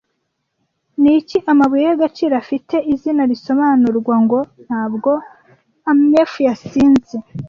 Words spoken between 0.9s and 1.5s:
Niki